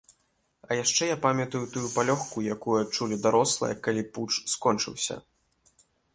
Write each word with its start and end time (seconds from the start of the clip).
А 0.69 0.77
яшчэ 0.83 1.09
я 1.09 1.17
памятаю 1.25 1.61
тую 1.75 1.83
палёгку, 1.97 2.45
якую 2.55 2.75
адчулі 2.85 3.21
дарослыя, 3.27 3.79
калі 3.85 4.03
путч 4.17 4.33
скончыўся. 4.57 5.15